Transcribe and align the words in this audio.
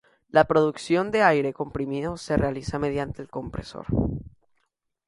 La 0.31 0.45
producción 0.45 1.11
de 1.11 1.21
aire 1.21 1.53
comprimido 1.53 2.17
se 2.17 2.35
realiza 2.35 2.79
mediante 2.79 3.21
el 3.21 3.29
compresor. 3.29 3.85